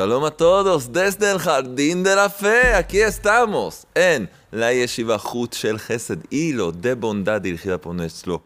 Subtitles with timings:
[0.00, 2.72] Shalom a todos desde el Jardín de la Fe.
[2.72, 8.42] Aquí estamos en la Yeshiva Hut Shel Chesed, hilo de bondad dirigida por nuestro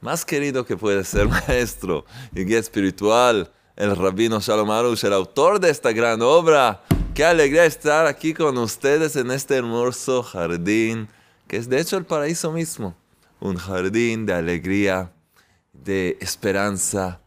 [0.00, 5.58] más querido que puede ser maestro y guía espiritual, el rabino Shalom Arush, el autor
[5.58, 6.84] de esta gran obra.
[7.12, 11.08] Qué alegría estar aquí con ustedes en este hermoso jardín,
[11.48, 12.94] que es de hecho el paraíso mismo.
[13.40, 15.10] Un jardín de alegría,
[15.72, 17.20] de esperanza,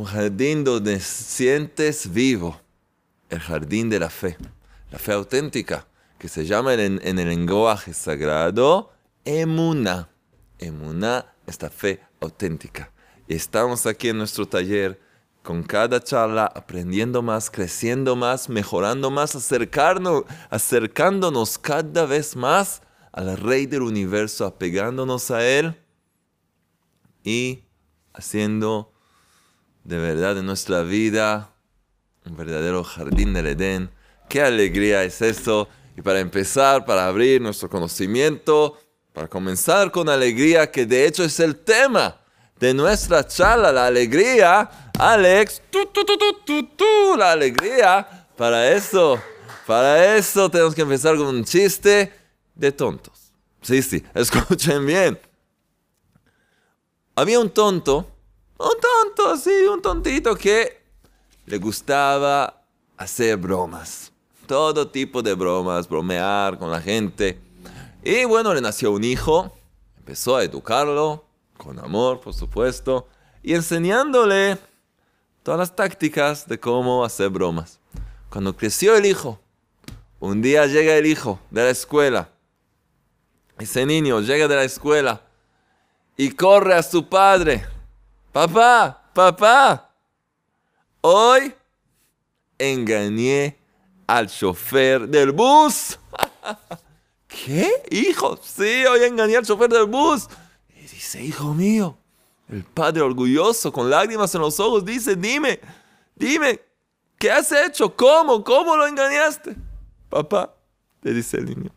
[0.00, 2.58] un jardín donde sientes vivo
[3.28, 4.34] el jardín de la fe,
[4.90, 5.86] la fe auténtica,
[6.18, 8.94] que se llama en, el lenguaje sagrado
[9.26, 10.08] emuna.
[10.58, 12.90] Emuna, esta fe auténtica.
[13.28, 14.98] Y estamos aquí en nuestro taller
[15.42, 22.80] con cada charla aprendiendo más, creciendo más, mejorando más, acercarnos, acercándonos cada vez más
[23.12, 25.76] al Rey del universo, apegándonos a Él
[27.22, 27.64] y
[28.14, 28.94] haciendo
[29.84, 31.50] de verdad en nuestra vida,
[32.26, 33.90] un verdadero jardín del Edén.
[34.28, 35.68] Qué alegría es eso.
[35.96, 38.78] Y para empezar, para abrir nuestro conocimiento,
[39.12, 42.20] para comenzar con alegría, que de hecho es el tema
[42.58, 49.18] de nuestra charla, la alegría, Alex, tú, tú, tú, tú, tú, la alegría, para eso,
[49.66, 52.12] para eso tenemos que empezar con un chiste
[52.54, 53.32] de tontos.
[53.62, 55.18] Sí, sí, escuchen bien.
[57.14, 58.06] Había un tonto
[58.60, 60.82] un tonto, sí, un tontito que
[61.46, 62.62] le gustaba
[62.96, 64.12] hacer bromas.
[64.46, 67.40] Todo tipo de bromas, bromear con la gente.
[68.02, 69.50] Y bueno, le nació un hijo,
[69.96, 71.24] empezó a educarlo,
[71.56, 73.08] con amor, por supuesto,
[73.42, 74.58] y enseñándole
[75.42, 77.78] todas las tácticas de cómo hacer bromas.
[78.28, 79.40] Cuando creció el hijo,
[80.18, 82.28] un día llega el hijo de la escuela.
[83.58, 85.22] Ese niño llega de la escuela
[86.16, 87.66] y corre a su padre
[88.32, 89.90] Papá, papá,
[91.00, 91.52] hoy
[92.58, 93.58] engañé
[94.06, 95.98] al chofer del bus.
[97.26, 97.68] ¿Qué?
[97.90, 100.28] Hijo, sí, hoy engañé al chofer del bus.
[100.76, 101.98] Y dice, hijo mío,
[102.48, 105.58] el padre orgulloso, con lágrimas en los ojos, dice, dime,
[106.14, 106.60] dime,
[107.18, 107.96] ¿qué has hecho?
[107.96, 108.44] ¿Cómo?
[108.44, 109.56] ¿Cómo lo engañaste?
[110.08, 110.54] Papá,
[111.02, 111.70] le dice el niño,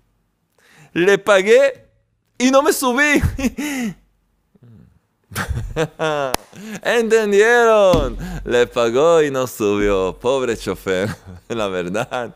[0.93, 1.89] le pagué
[2.37, 3.23] y no me subí.
[6.83, 8.17] ¿Entendieron?
[8.43, 10.17] Le pagó y no subió.
[10.19, 11.09] Pobre chofer.
[11.49, 12.33] La verdad.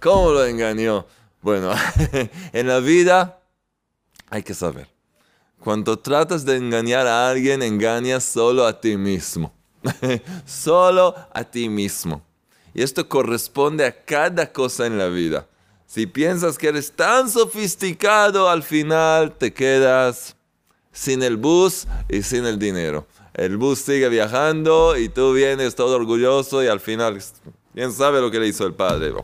[0.00, 1.06] ¿Cómo lo engañó?
[1.40, 1.72] Bueno,
[2.52, 3.40] en la vida
[4.30, 4.88] hay que saber.
[5.60, 9.52] Cuando tratas de engañar a alguien, engañas solo a ti mismo.
[10.46, 12.22] solo a ti mismo.
[12.74, 15.46] Y esto corresponde a cada cosa en la vida.
[15.86, 20.36] Si piensas que eres tan sofisticado, al final te quedas
[20.98, 23.06] sin el bus y sin el dinero.
[23.32, 27.22] El bus sigue viajando y tú vienes todo orgulloso y al final,
[27.72, 29.12] ¿quién sabe lo que le hizo el padre?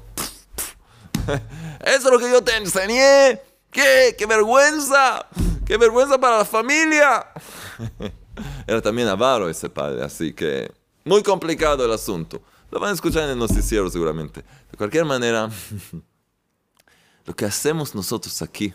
[1.84, 3.40] Eso es lo que yo te enseñé.
[3.72, 4.14] ¿Qué?
[4.16, 5.26] ¡Qué vergüenza!
[5.66, 7.26] ¡Qué vergüenza para la familia!
[8.68, 10.70] Era también avaro ese padre, así que
[11.04, 12.40] muy complicado el asunto.
[12.70, 14.44] Lo van a escuchar en el noticiero seguramente.
[14.70, 15.50] De cualquier manera,
[17.26, 18.72] lo que hacemos nosotros aquí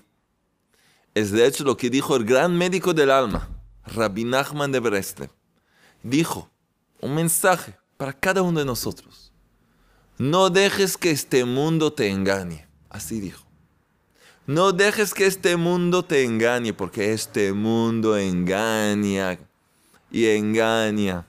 [1.19, 3.49] es de hecho lo que dijo el gran médico del alma,
[3.85, 5.29] Rabbi Nachman de Breslev.
[6.01, 6.49] Dijo
[7.01, 9.33] un mensaje para cada uno de nosotros.
[10.17, 12.67] No dejes que este mundo te engañe.
[12.89, 13.45] Así dijo.
[14.47, 19.37] No dejes que este mundo te engañe, porque este mundo engaña
[20.11, 21.27] y engaña.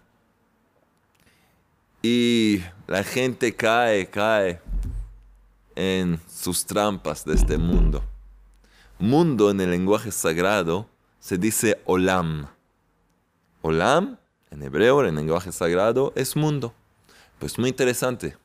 [2.03, 4.61] Y la gente cae, cae
[5.75, 8.10] en sus trampas de este mundo
[9.01, 10.89] mundo en el lenguaje sagrado
[11.19, 12.49] se dice olam.
[13.63, 14.19] Olam,
[14.51, 16.75] en hebreo, en el lenguaje sagrado, es mundo.
[17.39, 18.37] Pues muy interesante.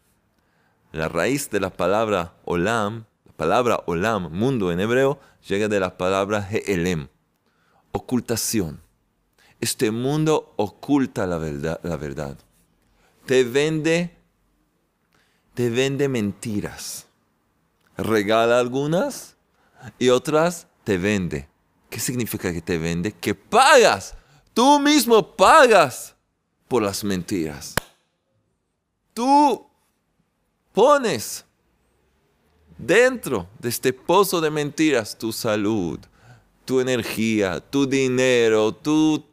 [0.92, 5.98] La raíz de la palabra olam, la palabra olam, mundo en hebreo, llega de la
[5.98, 7.08] palabra he'elem,
[7.92, 8.82] ocultación.
[9.60, 12.38] Este mundo oculta la verdad, la verdad.
[13.26, 14.16] Te vende,
[15.54, 17.08] te vende mentiras.
[17.98, 19.35] Regala algunas
[20.00, 21.48] y otras te vende.
[21.90, 23.12] ¿Qué significa que te vende?
[23.12, 24.16] Que pagas.
[24.54, 26.16] Tú mismo pagas
[26.68, 27.76] por las mentiras.
[29.14, 29.68] Tú
[30.74, 31.46] pones
[32.78, 36.00] dentro de este pozo de mentiras tu salud,
[36.66, 39.24] tu energía, tu dinero, tu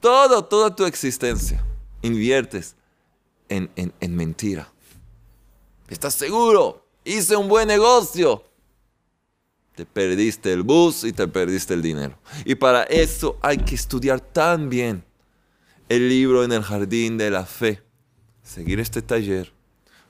[0.00, 1.64] todo, toda tu existencia.
[2.02, 2.76] Inviertes
[3.48, 4.70] en, en mentira.
[5.88, 6.84] ¿Estás seguro?
[7.04, 8.44] Hice un buen negocio.
[9.76, 12.18] Te perdiste el bus y te perdiste el dinero.
[12.46, 15.04] Y para eso hay que estudiar tan bien
[15.88, 17.82] el libro en el jardín de la fe.
[18.42, 19.52] seguir este taller,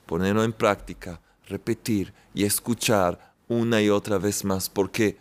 [0.05, 5.19] ponerlo en práctica, repetir y escuchar una y otra vez más, porque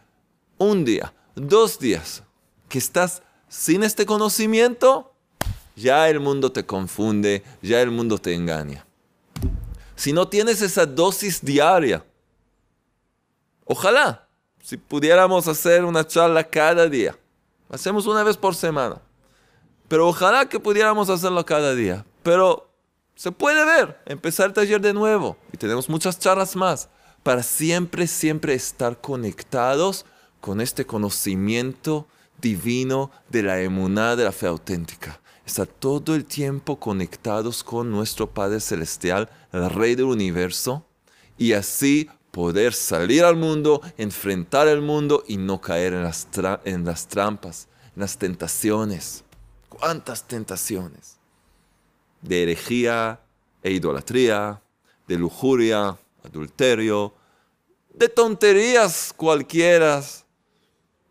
[0.57, 2.23] un día, dos días
[2.67, 5.13] que estás sin este conocimiento,
[5.75, 8.85] ya el mundo te confunde, ya el mundo te engaña.
[9.95, 12.05] Si no tienes esa dosis diaria,
[13.63, 14.24] ojalá,
[14.65, 17.15] si pudiéramos hacer una charla cada día,
[17.69, 18.99] hacemos una vez por semana,
[19.87, 22.67] pero ojalá que pudiéramos hacerlo cada día, pero
[23.13, 26.89] se puede ver, empezar el taller de nuevo y tenemos muchas charlas más
[27.21, 30.03] para siempre, siempre estar conectados
[30.41, 32.07] con este conocimiento
[32.41, 35.21] divino de la emuná de la fe auténtica.
[35.45, 40.87] Estar todo el tiempo conectados con nuestro Padre Celestial, el Rey del Universo,
[41.37, 46.27] y así poder salir al mundo, enfrentar el mundo y no caer en las,
[46.65, 49.23] en las trampas, en las tentaciones.
[49.69, 51.15] ¿Cuántas tentaciones?
[52.21, 53.21] De herejía
[53.63, 54.61] e idolatría,
[55.07, 57.13] de lujuria, adulterio,
[57.93, 60.03] de tonterías cualquiera,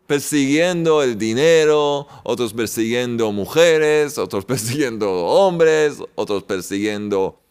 [0.05, 7.41] persiguiendo el dinero, otros persiguiendo mujeres, otros persiguiendo hombres, otros persiguiendo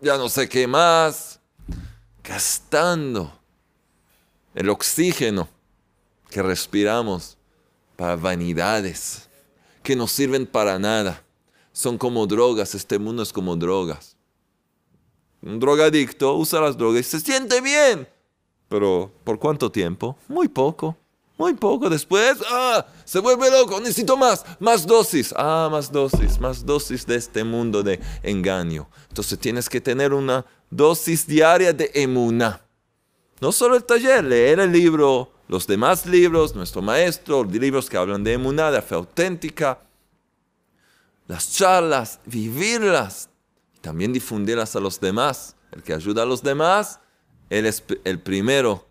[0.00, 1.37] ya no sé qué más,
[2.22, 3.32] gastando
[4.54, 5.48] el oxígeno
[6.30, 7.36] que respiramos
[7.96, 9.28] para vanidades
[9.82, 11.24] que no sirven para nada.
[11.72, 14.16] Son como drogas, este mundo es como drogas.
[15.40, 18.08] Un drogadicto usa las drogas y se siente bien.
[18.68, 20.18] Pero ¿por cuánto tiempo?
[20.28, 20.96] Muy poco.
[21.38, 21.88] Muy poco.
[21.88, 23.78] Después, ah, se vuelve loco.
[23.78, 24.44] Necesito más.
[24.58, 25.32] Más dosis.
[25.36, 26.40] Ah, más dosis.
[26.40, 28.90] Más dosis de este mundo de engaño.
[29.08, 32.60] Entonces tienes que tener una dosis diaria de emuna.
[33.40, 38.24] No solo el taller, leer el libro, los demás libros, nuestro maestro, libros que hablan
[38.24, 39.78] de emuna, de fe auténtica,
[41.28, 43.30] las charlas, vivirlas,
[43.80, 45.54] también difundirlas a los demás.
[45.70, 46.98] El que ayuda a los demás,
[47.48, 48.88] él es el primero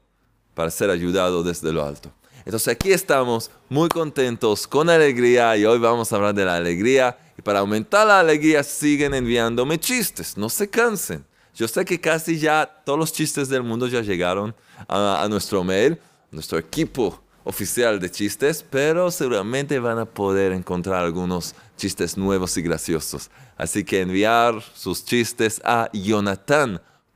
[0.54, 2.12] para ser ayudado desde lo alto.
[2.48, 7.18] Entonces aquí estamos muy contentos, con alegría, y hoy vamos a hablar de la alegría.
[7.38, 11.26] Y para aumentar la alegría siguen enviándome chistes, no se cansen.
[11.54, 14.56] Yo sé que casi ya todos los chistes del mundo ya llegaron
[14.88, 16.00] a, a nuestro mail,
[16.32, 22.62] nuestro equipo oficial de chistes, pero seguramente van a poder encontrar algunos chistes nuevos y
[22.62, 23.30] graciosos.
[23.58, 25.90] Así que enviar sus chistes a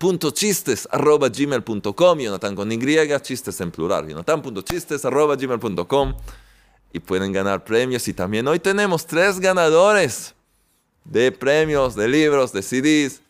[0.01, 2.77] jonathan.chistes.gmail.com Jonathan con Y,
[3.21, 4.07] chistes en plural.
[4.07, 6.13] jonathan.chistes.gmail.com
[6.93, 8.07] Y pueden ganar premios.
[8.07, 10.33] Y también hoy tenemos tres ganadores
[11.05, 13.21] de premios, de libros, de CDs,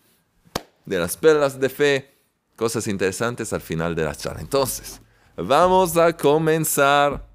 [0.86, 2.12] de las perlas de fe.
[2.56, 4.42] Cosas interesantes al final de la charla.
[4.42, 5.02] Entonces,
[5.38, 7.26] Vamos a comenzar.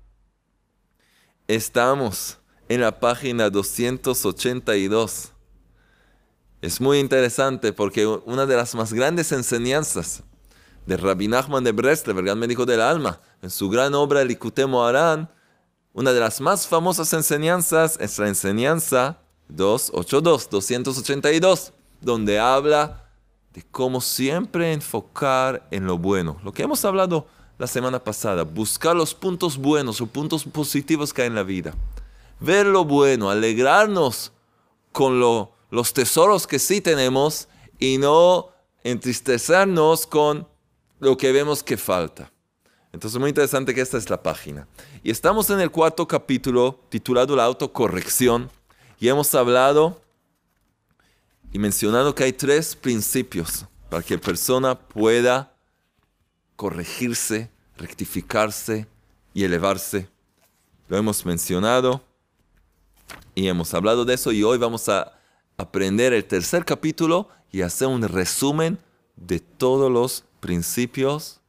[1.49, 2.39] Estamos
[2.69, 5.33] en la página 282.
[6.63, 10.23] Es muy interesante porque una de las más grandes enseñanzas
[10.87, 14.31] de Rabbi Nachman de Breslev, el gran médico del alma, en su gran obra El
[14.31, 15.29] Ikutemo Aran,
[15.93, 19.19] una de las más famosas enseñanzas es la enseñanza
[19.49, 23.11] 282, 282, donde habla
[23.53, 26.39] de cómo siempre enfocar en lo bueno.
[26.45, 27.27] Lo que hemos hablado
[27.59, 31.75] la semana pasada, buscar los puntos buenos o puntos positivos que hay en la vida.
[32.41, 34.33] Ver lo bueno, alegrarnos
[34.93, 35.19] con
[35.77, 38.49] los tesoros que sí tenemos y no
[38.83, 40.49] entristecernos con
[41.01, 42.33] lo que vemos que falta.
[42.95, 44.67] Entonces, muy interesante que esta es la página.
[45.03, 48.51] Y estamos en el cuarto capítulo titulado La autocorrección
[48.99, 50.01] y hemos hablado
[51.53, 55.53] y mencionado que hay tres principios para que persona pueda
[56.57, 58.87] corregirse, rectificarse
[59.35, 60.09] y elevarse.
[60.89, 62.03] Lo hemos mencionado
[63.35, 65.16] y hemos hablado de eso y hoy vamos a
[65.57, 68.79] aprender el tercer capítulo y hacer un resumen
[69.17, 71.41] de todos los principios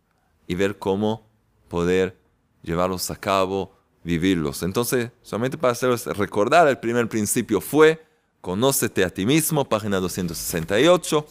[0.47, 1.27] y ver cómo
[1.67, 2.17] poder
[2.61, 4.63] llevarlos a cabo, vivirlos.
[4.63, 8.05] Entonces, solamente para hacerles recordar, el primer principio fue,
[8.41, 11.25] conócete a ti mismo, página 268.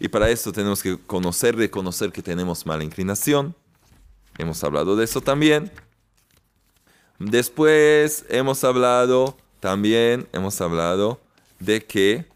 [0.00, 3.54] Y para eso tenemos que conocer, reconocer que tenemos mala inclinación.
[4.38, 5.70] Hemos hablado de eso también.
[7.18, 11.20] Después hemos hablado también, hemos hablado
[11.64, 12.26] de que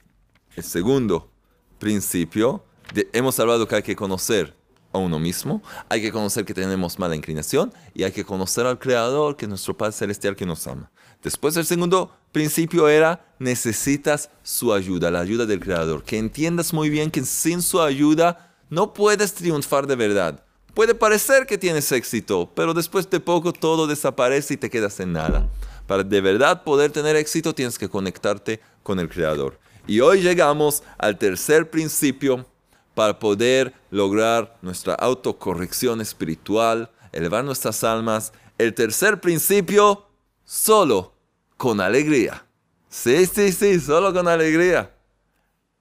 [0.56, 1.30] el segundo
[1.78, 2.64] principio,
[3.12, 4.54] hemos hablado que hay que conocer
[4.92, 8.78] a uno mismo, hay que conocer que tenemos mala inclinación y hay que conocer al
[8.78, 10.90] Creador, que es nuestro Padre Celestial que nos ama.
[11.22, 16.04] Después el segundo principio era, necesitas su ayuda, la ayuda del Creador.
[16.04, 20.44] Que entiendas muy bien que sin su ayuda no puedes triunfar de verdad.
[20.74, 25.12] Puede parecer que tienes éxito, pero después de poco todo desaparece y te quedas en
[25.12, 25.48] nada.
[25.88, 29.58] Para de verdad poder tener éxito tienes que conectarte con el Creador.
[29.86, 32.46] Y hoy llegamos al tercer principio
[32.94, 38.32] para poder lograr nuestra autocorrección espiritual, elevar nuestras almas.
[38.56, 40.06] El tercer principio,
[40.42, 41.12] solo
[41.58, 42.46] con alegría.
[42.88, 44.90] Sí, sí, sí, solo con alegría.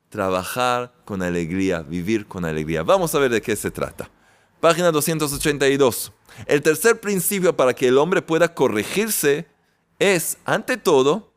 [0.09, 2.83] Trabajar con alegría, vivir con alegría.
[2.83, 4.09] Vamos a ver de qué se trata.
[4.59, 6.11] Página 282.
[6.45, 9.47] El tercer principio para que el hombre pueda corregirse
[9.97, 11.31] es, ante todo,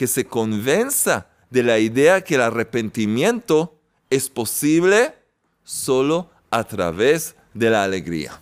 [0.00, 3.76] que se convenza de la idea que el arrepentimiento
[4.08, 5.14] es posible
[5.62, 8.40] solo a través de la alegría.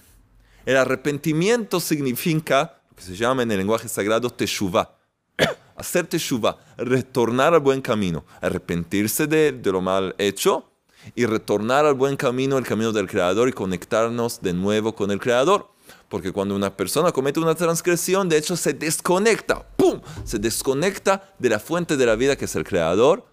[0.65, 4.95] El arrepentimiento significa lo que se llama en el lenguaje sagrado teshuvah.
[5.77, 10.71] Hacer teshuvah, retornar al buen camino, arrepentirse de, de lo mal hecho
[11.17, 15.19] y retornar al buen camino, el camino del Creador y conectarnos de nuevo con el
[15.19, 15.69] Creador.
[16.09, 20.01] Porque cuando una persona comete una transgresión, de hecho se desconecta, ¡pum!
[20.25, 23.27] Se desconecta de la fuente de la vida que es el Creador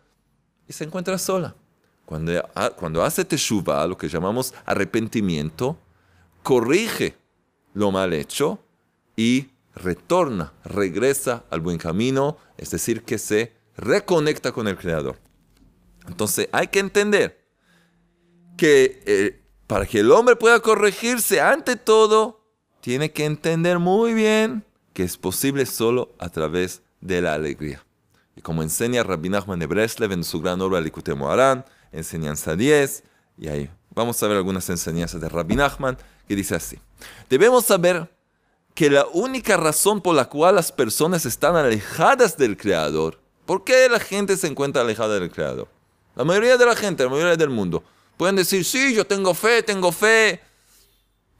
[0.67, 1.55] y se encuentra sola.
[2.05, 2.34] Cuando,
[2.75, 5.77] cuando hace teshuva, lo que llamamos arrepentimiento,
[6.44, 7.17] corrige
[7.74, 8.60] lo mal hecho
[9.15, 15.17] y retorna, regresa al buen camino, es decir, que se reconecta con el Creador.
[16.08, 17.46] Entonces hay que entender
[18.58, 22.35] que eh, para que el hombre pueda corregirse, ante todo,
[22.86, 24.63] tiene que entender muy bien
[24.94, 27.84] que es posible solo a través de la alegría.
[28.36, 33.04] Y como enseña Rabbi Nachman de Breslev en su gran obra Likutei Moharan, enseñanza 10,
[33.39, 36.77] y ahí vamos a ver algunas enseñanzas de Rabbi Nachman, que dice así.
[37.27, 38.08] Debemos saber
[38.75, 43.89] que la única razón por la cual las personas están alejadas del Creador, ¿por qué
[43.89, 45.70] la gente se encuentra alejada del Creador?
[46.13, 47.84] La mayoría de la gente, la mayoría del mundo,
[48.15, 50.39] pueden decir, sí, yo tengo fe, tengo fe,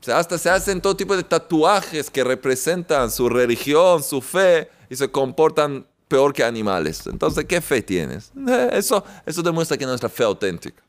[0.08, 5.10] hasta se hacen todo tipo de tatuajes que representan su religión, su fe, y se
[5.10, 7.06] comportan peor que animales.
[7.08, 8.32] Entonces, ¿qué fe tienes?
[8.48, 10.84] Eh, eso, eso demuestra que no es la fe auténtica.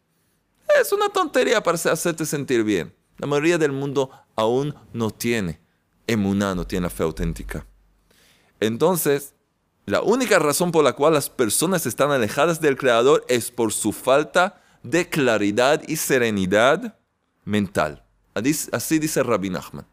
[0.81, 2.95] Es una tontería para hacerte sentir bien.
[3.19, 5.61] La mayoría del mundo aún no tiene
[6.07, 7.67] emuná, no tiene la fe auténtica.
[8.61, 9.35] Entonces,
[9.87, 13.93] la única razón por la cual las personas están alejadas del Creador es por su
[13.93, 16.99] falta de claridad y serenidad
[17.45, 18.06] mental.
[18.73, 19.87] Así dice Rabbi Nachman.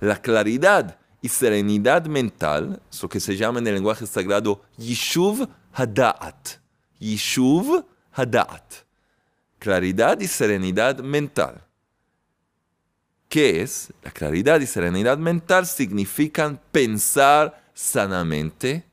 [0.00, 6.60] La claridad y serenidad mental lo que se llama en el lenguaje sagrado Yishuv Hada'at.
[7.00, 8.84] Yishuv Hada'at.
[9.58, 11.64] Claridad y serenidad mental.
[13.28, 13.92] ¿Qué es?
[14.02, 18.84] La claridad y serenidad mental significan pensar sanamente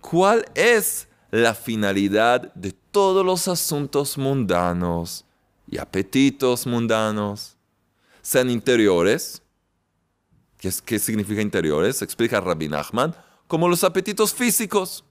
[0.00, 5.24] cuál es la finalidad de todos los asuntos mundanos
[5.70, 7.57] y apetitos mundanos
[8.28, 9.42] sean interiores.
[10.58, 12.02] ¿Qué, ¿Qué, significa interiores?
[12.02, 13.16] Explica Rabbi Nachman,
[13.46, 15.02] como los apetitos físicos.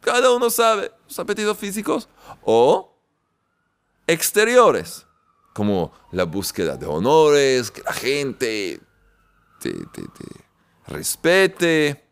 [0.00, 2.08] Cada uno sabe, los apetitos físicos.
[2.42, 2.92] O
[4.08, 5.06] exteriores,
[5.54, 8.80] como la búsqueda de honores, que la gente
[9.60, 10.24] te, te, te
[10.88, 12.04] respete.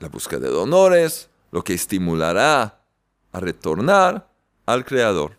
[0.00, 2.82] La búsqueda de honores, lo que estimulará
[3.30, 4.28] a retornar
[4.66, 5.38] al Creador.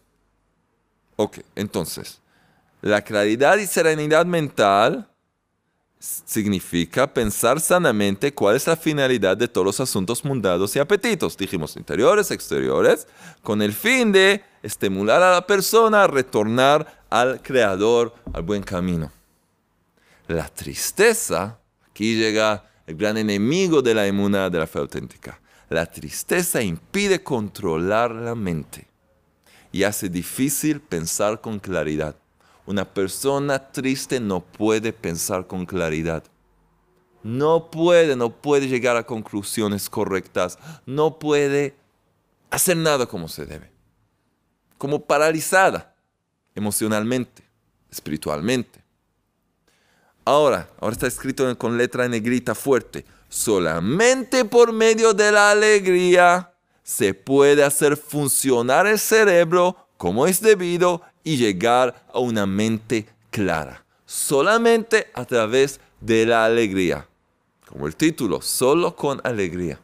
[1.17, 2.21] Ok, entonces,
[2.81, 5.09] la claridad y serenidad mental
[5.99, 11.75] significa pensar sanamente cuál es la finalidad de todos los asuntos mundanos y apetitos, dijimos
[11.75, 13.07] interiores, exteriores,
[13.43, 19.11] con el fin de estimular a la persona a retornar al Creador, al buen camino.
[20.27, 21.59] La tristeza,
[21.89, 25.41] aquí llega el gran enemigo de la inmunidad de la fe auténtica.
[25.69, 28.87] La tristeza impide controlar la mente
[29.71, 32.15] y hace difícil pensar con claridad.
[32.69, 36.23] Una persona triste no puede pensar con claridad.
[37.23, 40.59] No puede, no puede llegar a conclusiones correctas.
[40.85, 41.73] No puede
[42.51, 43.71] hacer nada como se debe.
[44.77, 45.95] Como paralizada
[46.53, 47.41] emocionalmente,
[47.89, 48.83] espiritualmente.
[50.23, 53.03] Ahora, ahora está escrito con letra negrita fuerte.
[53.29, 61.01] Solamente por medio de la alegría se puede hacer funcionar el cerebro como es debido
[61.23, 63.83] y llegar a una mente clara.
[64.05, 67.07] Solamente a través de la alegría.
[67.67, 69.79] Como el título, solo con alegría.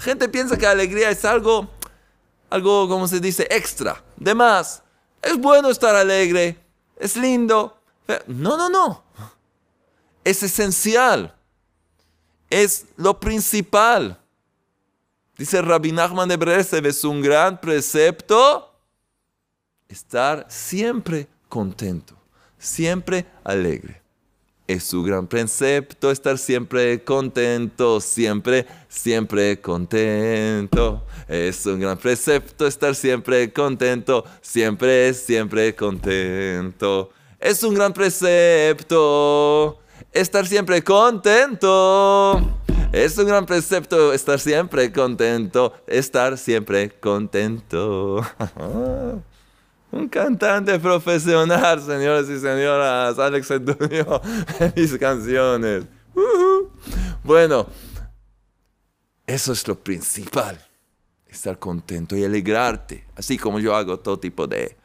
[0.00, 1.68] Gente piensa que alegría es algo,
[2.48, 4.82] algo, como se dice, extra, de más.
[5.22, 6.58] Es bueno estar alegre,
[6.96, 7.76] es lindo.
[8.26, 9.04] No, no, no.
[10.24, 11.34] Es esencial.
[12.48, 14.18] Es lo principal.
[15.36, 18.69] Dice Rabbi Nachman de Breslev, es un gran precepto
[19.90, 22.14] estar siempre contento,
[22.58, 24.00] siempre alegre.
[24.66, 31.04] Es su gran precepto estar siempre contento, siempre, siempre contento.
[31.26, 37.10] Es un gran precepto estar siempre contento, siempre, siempre contento.
[37.40, 39.80] Es un gran precepto
[40.12, 42.40] estar siempre contento.
[42.92, 48.20] Es un gran precepto estar siempre contento, estar siempre contento.
[49.92, 53.18] Un cantante profesional, señores y señoras.
[53.18, 54.20] Alex Antonio
[54.76, 55.84] mis canciones.
[57.24, 57.66] Bueno,
[59.26, 60.60] eso es lo principal.
[61.26, 63.06] Estar contento y alegrarte.
[63.16, 64.76] Así como yo hago todo tipo de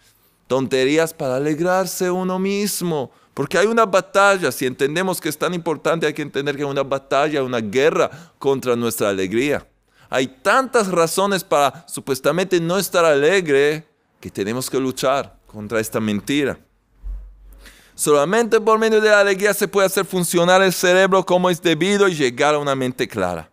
[0.47, 3.11] tonterías para alegrarse uno mismo.
[3.33, 4.51] Porque hay una batalla.
[4.51, 8.09] Si entendemos que es tan importante, hay que entender que hay una batalla, una guerra
[8.39, 9.67] contra nuestra alegría.
[10.09, 13.85] Hay tantas razones para supuestamente no estar alegre
[14.19, 16.57] que tenemos que luchar contra esta mentira.
[17.95, 22.07] Solamente por medio de la alegría se puede hacer funcionar el cerebro como es debido
[22.09, 23.49] y llegar a una mente clara.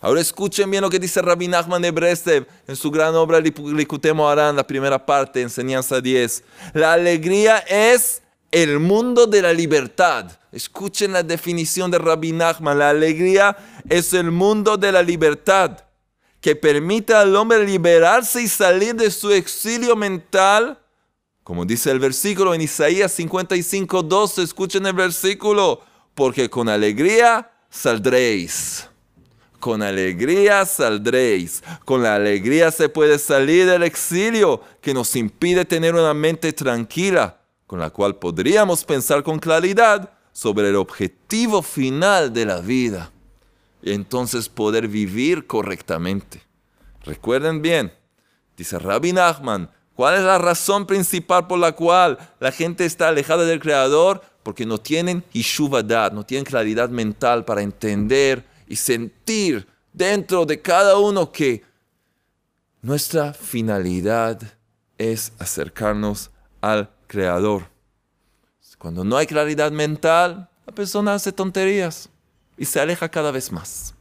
[0.00, 4.28] Ahora escuchen bien lo que dice Rabbi Nachman de Breslev en su gran obra Likutemo
[4.28, 6.42] Aran, la primera parte, enseñanza 10.
[6.74, 8.20] La alegría es
[8.50, 10.30] el mundo de la libertad.
[10.50, 12.78] Escuchen la definición de Rabbi Nachman.
[12.78, 13.56] La alegría
[13.88, 15.78] es el mundo de la libertad
[16.42, 20.76] que permite al hombre liberarse y salir de su exilio mental.
[21.44, 25.80] Como dice el versículo en Isaías 55, 12, escuchen el versículo,
[26.16, 28.88] porque con alegría saldréis.
[29.60, 31.62] Con alegría saldréis.
[31.84, 37.38] Con la alegría se puede salir del exilio que nos impide tener una mente tranquila,
[37.68, 43.12] con la cual podríamos pensar con claridad sobre el objetivo final de la vida
[43.82, 46.42] y entonces poder vivir correctamente.
[47.04, 47.92] Recuerden bien,
[48.56, 53.44] dice Rabbi Nachman, ¿cuál es la razón principal por la cual la gente está alejada
[53.44, 54.22] del Creador?
[54.42, 60.96] Porque no tienen Yishuvadat, no tienen claridad mental para entender y sentir dentro de cada
[60.96, 61.64] uno que
[62.80, 64.40] nuestra finalidad
[64.98, 67.72] es acercarnos al Creador.
[68.78, 72.08] Cuando no hay claridad mental, la persona hace tonterías
[72.56, 73.94] y se aleja cada vez más.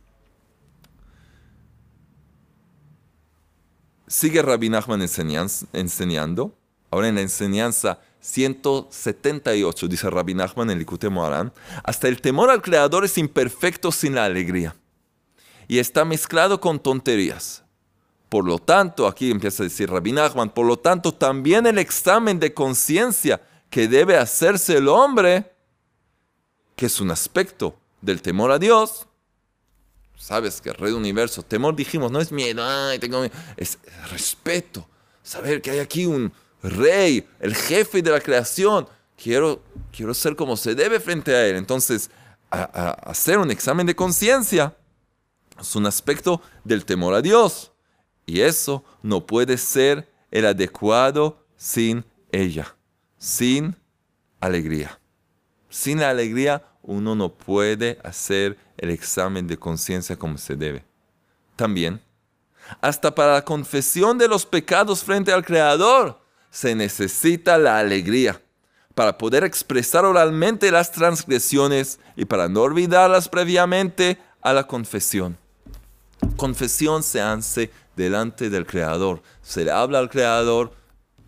[4.08, 6.58] Sigue Rabbi Nachman enseñando.
[6.90, 12.62] Ahora en la enseñanza 178, dice Rabbi Nachman en Likute Moharan, hasta el temor al
[12.62, 14.76] Creador es imperfecto sin la alegría.
[15.70, 17.64] Y está mezclado con tonterías.
[18.28, 22.40] Por lo tanto, aquí empieza a decir Rabbi Nachman, por lo tanto también el examen
[22.40, 25.54] de conciencia que debe hacerse el hombre,
[26.76, 29.08] que es un aspecto del temor a Dios,
[30.16, 32.64] sabes que del universo, temor dijimos, no es miedo,
[33.58, 34.88] es respeto,
[35.24, 36.32] saber que hay aquí un
[36.64, 38.88] rey, el jefe de la creación,
[39.22, 39.62] quiero,
[39.92, 41.56] quiero ser como se debe frente a él.
[41.56, 42.10] Entonces,
[42.50, 44.76] hacer un examen de conciencia
[45.60, 47.72] es un aspecto del temor a Dios.
[48.26, 52.76] Y eso no puede ser el adecuado sin ella,
[53.18, 53.76] sin
[54.40, 55.00] alegría.
[55.70, 60.84] Sin la alegría uno no puede hacer el examen de conciencia como se debe.
[61.56, 62.02] También,
[62.80, 68.42] hasta para la confesión de los pecados frente al Creador, se necesita la alegría
[68.96, 75.38] para poder expresar oralmente las transgresiones y para no olvidarlas previamente a la confesión.
[76.36, 79.22] Confesión se hace delante del Creador.
[79.42, 80.74] Se le habla al Creador,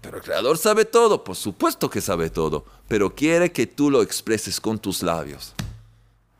[0.03, 4.01] pero el Creador sabe todo, por supuesto que sabe todo, pero quiere que tú lo
[4.01, 5.55] expreses con tus labios.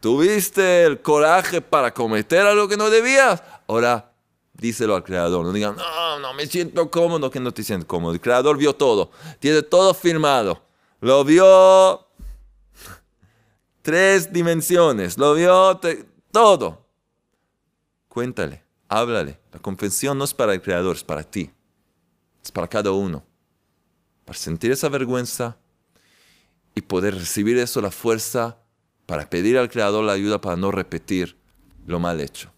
[0.01, 3.41] Tuviste el coraje para cometer algo que no debías.
[3.65, 4.11] Ahora
[4.51, 5.45] díselo al creador.
[5.45, 8.11] No digan, no, no me siento cómodo, que no te sientes cómodo.
[8.11, 9.11] El creador vio todo.
[9.39, 10.61] Tiene todo firmado.
[10.99, 12.05] Lo vio
[13.81, 15.17] tres dimensiones.
[15.17, 15.79] Lo vio
[16.33, 16.85] todo.
[18.09, 19.39] Cuéntale, háblale.
[19.53, 21.49] La confesión no es para el creador, es para ti.
[22.43, 23.23] Es para cada uno.
[24.25, 25.57] Para sentir esa vergüenza
[26.75, 28.57] y poder recibir eso, la fuerza
[29.05, 31.37] para pedir al Creador la ayuda para no repetir
[31.85, 32.51] lo mal hecho.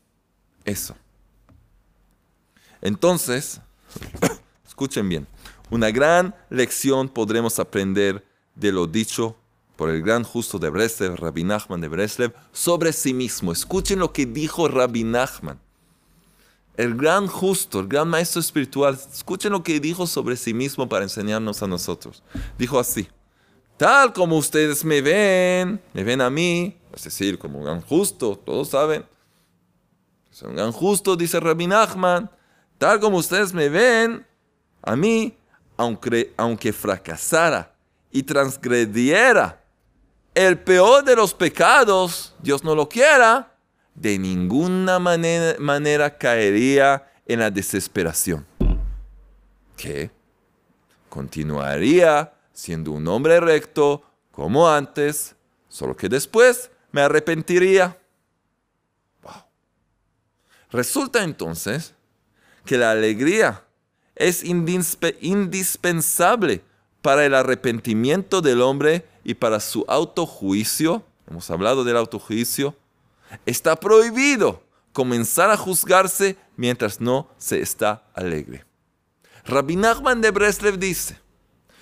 [0.64, 0.96] Eso.
[2.82, 3.62] Entonces,
[4.66, 5.28] escuchen bien,
[5.70, 8.26] una gran lección podremos aprender
[8.56, 9.36] de lo dicho
[9.76, 13.52] por el gran justo de Breslev, Rabbi Nachman de Breslev, sobre sí mismo.
[13.52, 15.60] Escuchen lo que dijo Rabbi Nachman.
[16.78, 21.04] El gran justo, el gran maestro espiritual, escuchen lo que dijo sobre sí mismo para
[21.04, 22.22] enseñarnos a nosotros.
[22.58, 23.08] Dijo así,
[23.78, 28.38] Tal como ustedes me ven, me ven a mí, es decir, como un gran justo,
[28.38, 29.06] todos saben.
[30.32, 32.30] Es un gran justo, dice Rabbi Nachman.
[32.78, 34.26] Tal como ustedes me ven,
[34.82, 35.38] a mí,
[35.76, 37.76] aunque, aunque fracasara
[38.12, 39.62] y transgrediera
[40.34, 43.55] el peor de los pecados, Dios no lo quiera,
[43.96, 48.46] de ninguna manera, caería en la desesperación.
[49.76, 50.12] Que
[51.10, 55.36] continuaría siendo un hombre recto como antes,
[55.70, 57.98] solo que después me arrepentiría.
[60.72, 61.94] Resulta entonces
[62.66, 63.64] que la alegría
[64.16, 66.62] es indispensable
[67.02, 71.04] para el arrepentimiento del hombre y para su autojuicio.
[71.30, 72.76] Hemos hablado del autojuicio.
[73.46, 78.66] Está prohibido comenzar a juzgarse mientras no se está alegre.
[79.46, 81.20] Rabbi Nachman de Breslev dice,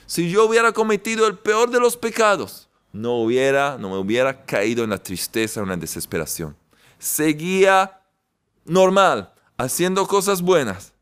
[0.06, 4.84] si yo hubiera cometido el peor de los pecados, no hubiera, no me hubiera caído
[4.84, 6.58] en la tristeza, en la desesperación.
[7.00, 8.02] Seguía
[8.66, 10.94] normal, haciendo cosas buenas,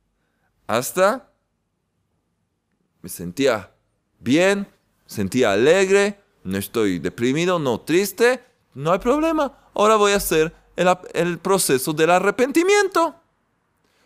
[0.67, 1.29] hasta
[3.01, 3.71] me sentía
[4.19, 4.67] bien,
[5.05, 9.51] sentía alegre, no estoy deprimido, no triste, no hay problema.
[9.73, 13.15] Ahora voy a hacer el, proceso del arrepentimiento.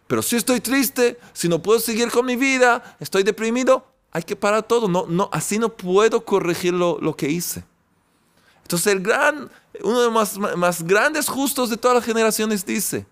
[0.08, 4.36] Pero si estoy triste, si no puedo seguir con mi vida, estoy deprimido, hay que
[4.36, 4.88] parar todo.
[4.88, 7.64] No, no, así no puedo corregir lo, que hice.
[8.62, 9.50] Entonces el gran,
[9.84, 13.06] uno de los más, grandes justos de todas las generaciones dice,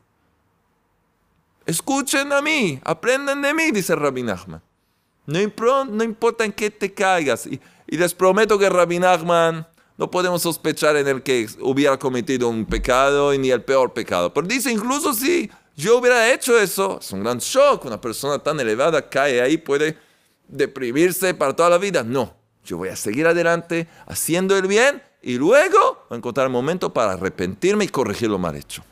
[1.65, 4.61] escuchen a mí, aprendan de mí, dice Rabbi Nachman.
[5.25, 7.47] No, no importa en qué te caigas.
[7.47, 12.65] Y, les prometo que Rabbi Nachman no podemos sospechar en el que hubiera cometido un
[12.65, 14.33] pecado y ni el peor pecado.
[14.33, 17.85] Pero dice, incluso si yo hubiera hecho eso, es un gran shock.
[17.85, 19.97] Una persona tan elevada cae ahí, puede
[20.47, 22.03] deprimirse para toda la vida.
[22.03, 26.51] No, yo voy a seguir adelante haciendo el bien y luego voy a encontrar el
[26.51, 28.83] momento para arrepentirme y corregir lo mal hecho.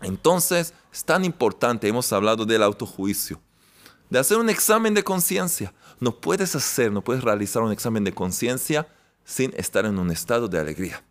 [0.00, 3.40] Entonces, es tan importante, hemos hablado del autojuicio,
[4.10, 5.72] de hacer un examen de conciencia.
[5.98, 8.86] No puedes hacer, no puedes realizar un examen de conciencia
[9.24, 11.02] sin estar en un estado de alegría.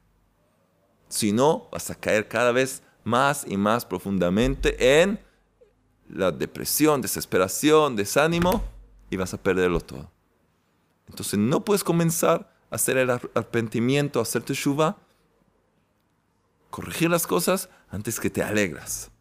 [1.10, 5.20] Si no, vas a caer cada vez más y más profundamente en
[6.10, 8.64] la depresión, desesperación, desánimo
[9.10, 10.10] y vas a perderlo todo.
[11.08, 14.98] Entonces no puedes comenzar a hacer el arrepentimiento, a hacerte shuva,
[16.70, 19.12] corregir las cosas antes que te alegras.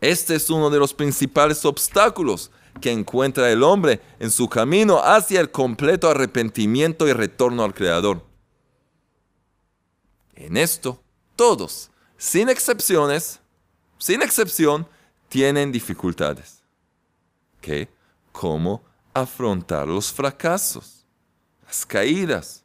[0.00, 5.40] Este es uno de los principales obstáculos que encuentra el hombre en su camino hacia
[5.40, 8.24] el completo arrepentimiento y retorno al Creador.
[10.34, 11.02] En esto,
[11.36, 13.40] todos, sin excepciones,
[13.98, 14.86] sin excepción,
[15.28, 16.62] tienen dificultades.
[17.60, 17.88] ¿Qué?
[18.32, 21.04] ¿Cómo afrontar los fracasos,
[21.66, 22.64] las caídas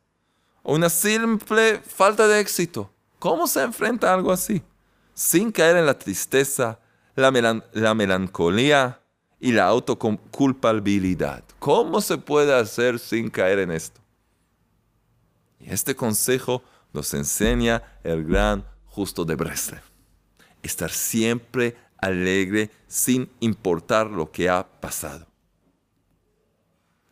[0.61, 2.91] o una simple falta de éxito?
[3.19, 4.61] ¿Cómo se enfrenta algo así?
[5.13, 6.79] Sin caer en la tristeza,
[7.15, 9.02] la melancolía,
[9.43, 11.43] y la autoculpabilidad.
[11.59, 13.99] ¿Cómo se puede hacer sin caer en esto?
[15.59, 19.81] Y este consejo nos enseña el gran justo de Breslev.
[20.61, 25.27] Estar siempre alegre sin importar lo que ha pasado.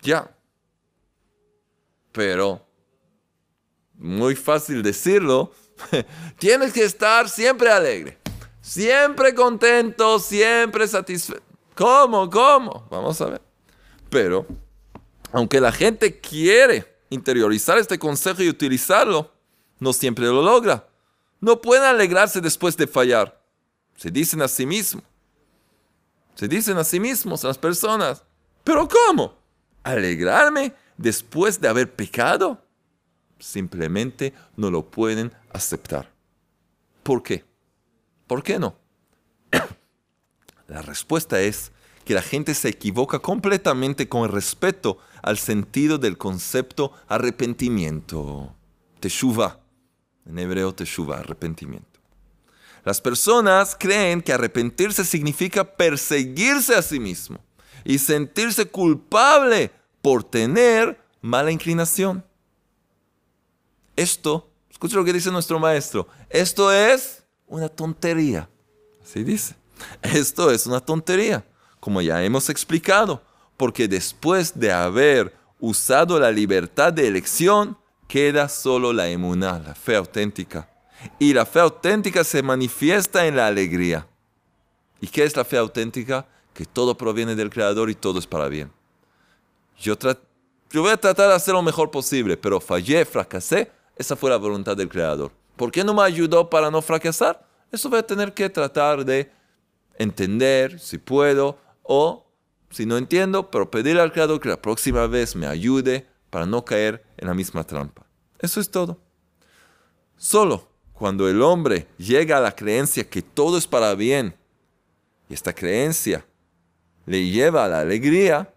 [0.01, 0.33] Ya.
[2.13, 2.65] Pero,
[3.95, 5.51] muy fácil decirlo,
[6.39, 8.17] tienes que estar siempre alegre,
[8.61, 11.50] siempre contento, siempre satisfecho.
[11.75, 12.29] ¿Cómo?
[12.29, 12.87] ¿Cómo?
[12.89, 13.41] Vamos a ver.
[14.09, 14.45] Pero,
[15.31, 19.31] aunque la gente quiere interiorizar este consejo y utilizarlo,
[19.79, 20.87] no siempre lo logra.
[21.39, 23.41] No pueden alegrarse después de fallar.
[23.95, 25.03] Se dicen a sí mismos.
[26.35, 28.23] Se dicen a sí mismos las personas.
[28.63, 29.37] ¿Pero cómo?
[29.83, 32.63] ¿Alegrarme después de haber pecado?
[33.39, 36.11] Simplemente no lo pueden aceptar.
[37.03, 37.43] ¿Por qué?
[38.27, 38.75] ¿Por qué no?
[40.71, 41.73] La respuesta es
[42.05, 48.55] que la gente se equivoca completamente con respecto al sentido del concepto arrepentimiento.
[49.01, 49.59] Teshuva.
[50.25, 51.99] En hebreo, teshuva, arrepentimiento.
[52.85, 57.37] Las personas creen que arrepentirse significa perseguirse a sí mismo
[57.83, 62.23] y sentirse culpable por tener mala inclinación.
[63.97, 68.49] Esto, escucha lo que dice nuestro maestro, esto es una tontería.
[69.03, 69.60] Así dice.
[70.01, 71.45] Esto es una tontería,
[71.79, 73.21] como ya hemos explicado,
[73.57, 79.95] porque después de haber usado la libertad de elección, queda solo la emuná, la fe
[79.95, 80.69] auténtica.
[81.17, 84.07] Y la fe auténtica se manifiesta en la alegría.
[84.99, 86.27] ¿Y qué es la fe auténtica?
[86.53, 88.71] Que todo proviene del Creador y todo es para bien.
[89.79, 89.95] Yo,
[90.69, 93.71] yo voy a tratar de hacer lo mejor posible, pero fallé, fracasé.
[93.95, 95.31] Esa fue la voluntad del Creador.
[95.55, 97.47] ¿Por qué no me ayudó para no fracasar?
[97.71, 99.31] Eso voy a tener que tratar de
[100.01, 102.25] entender si puedo o
[102.69, 106.63] si no entiendo, pero pedir al Creador que la próxima vez me ayude para no
[106.63, 108.05] caer en la misma trampa.
[108.39, 108.97] Eso es todo.
[110.15, 114.35] Solo cuando el hombre llega a la creencia que todo es para bien,
[115.27, 116.25] y esta creencia
[117.05, 118.53] le lleva a la alegría,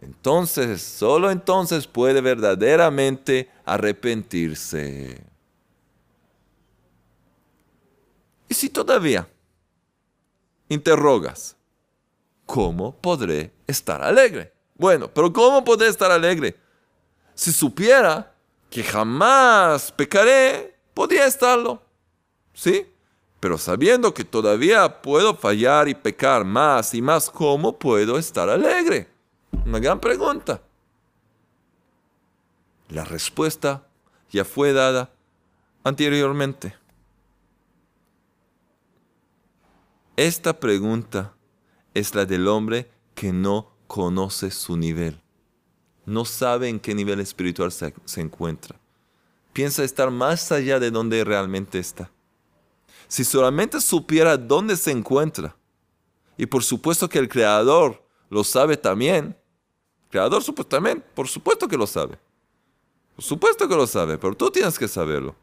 [0.00, 5.24] entonces, solo entonces puede verdaderamente arrepentirse.
[8.48, 9.28] Y si todavía
[10.72, 11.56] interrogas,
[12.46, 14.52] ¿cómo podré estar alegre?
[14.74, 16.56] Bueno, pero ¿cómo podré estar alegre?
[17.34, 18.34] Si supiera
[18.70, 21.82] que jamás pecaré, podría estarlo.
[22.54, 22.86] ¿Sí?
[23.40, 29.08] Pero sabiendo que todavía puedo fallar y pecar más y más, ¿cómo puedo estar alegre?
[29.66, 30.62] Una gran pregunta.
[32.88, 33.84] La respuesta
[34.30, 35.10] ya fue dada
[35.84, 36.76] anteriormente.
[40.16, 41.34] Esta pregunta
[41.94, 45.22] es la del hombre que no conoce su nivel.
[46.04, 48.78] No sabe en qué nivel espiritual se, encuentra.
[49.54, 52.10] Piensa estar más allá de donde realmente está.
[53.08, 55.56] Si solamente supiera dónde se encuentra,
[56.36, 59.36] y por supuesto que el Creador lo sabe también,
[60.10, 62.18] Creador supuestamente, por supuesto que lo sabe.
[63.14, 65.34] Por supuesto que lo sabe, pero tú tienes que saberlo.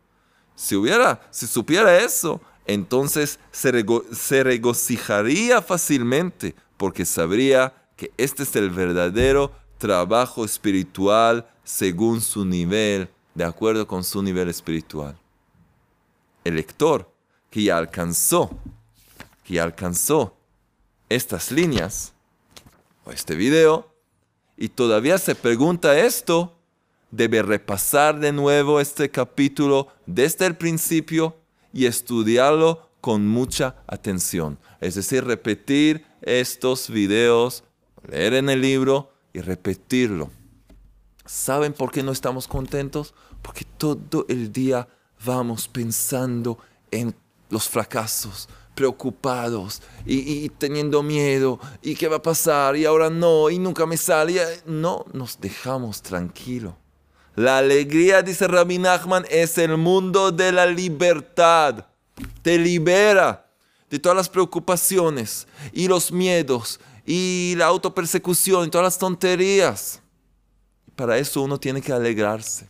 [0.53, 8.69] Si hubiera, si supiera eso, entonces se, regocijaría fácilmente porque sabría que este es el
[8.69, 15.17] verdadero trabajo espiritual según su nivel, de acuerdo con su nivel espiritual.
[16.43, 17.11] El lector
[17.49, 18.51] que ya alcanzó,
[19.43, 20.37] que ya alcanzó
[21.09, 22.13] estas líneas,
[23.03, 23.91] o este video,
[24.55, 26.55] y todavía se pregunta esto,
[27.09, 31.38] debe repasar de nuevo este capítulo desde el principio
[31.73, 34.59] y estudiarlo con mucha atención.
[34.81, 37.63] Es decir, repetir estos videos,
[38.07, 40.29] leer en el libro y repetirlo.
[41.25, 43.13] ¿Saben por qué no estamos contentos?
[43.41, 44.87] Porque todo el día
[45.23, 46.57] vamos pensando
[46.91, 47.15] en
[47.49, 53.59] los fracasos, preocupados y, teniendo miedo y qué va a pasar y ahora no y
[53.59, 54.41] nunca me sale.
[54.65, 56.77] No nos dejamos tranquilo.
[57.39, 61.85] La alegría, dice Rabbi Nachman, es el mundo de la libertad.
[62.41, 63.49] Te libera
[63.89, 70.01] de todas las preocupaciones y los miedos y la autopersecución y todas las tonterías.
[70.97, 72.69] Para eso uno tiene que alegrarse.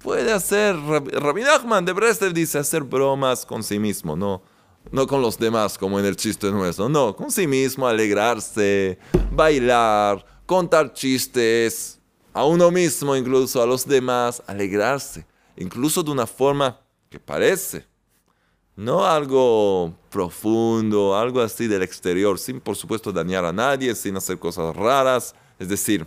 [0.00, 4.42] Puede hacer, Rabbi Nachman de Breslev dice, hacer bromas con sí mismo, no
[4.90, 8.98] no con los demás como en el chiste nuestro, no, con sí mismo, alegrarse,
[9.30, 12.01] bailar, contar chistes,
[12.32, 17.86] a uno mismo incluso, a los demás, alegrarse, incluso de una forma que parece,
[18.74, 24.38] no algo profundo, algo así del exterior, sin por supuesto dañar a nadie, sin hacer
[24.38, 26.06] cosas raras, es decir,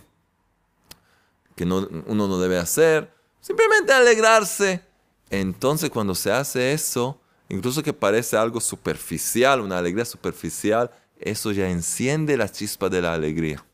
[1.54, 3.10] que uno no debe hacer,
[3.40, 4.82] simplemente alegrarse.
[5.30, 11.70] Entonces cuando se hace eso, incluso que parece algo superficial, una alegría superficial, eso ya
[11.70, 13.64] enciende la chispa de la alegría.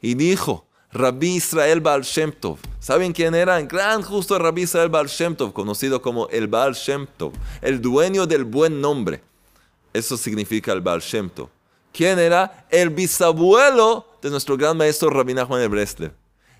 [0.00, 2.58] Y dijo, Rabbi Israel Baal Shem Tov.
[2.78, 3.58] ¿Saben quién era?
[3.58, 7.80] El gran justo Rabbi Israel Baal Shem Tov, conocido como el Baal Shem Tov, el
[7.80, 9.22] dueño del buen nombre.
[9.92, 11.48] Eso significa el Baal Shem Tov.
[11.92, 12.66] ¿Quién era?
[12.70, 16.12] El bisabuelo de nuestro gran maestro Rabbi Nachman de Breslev.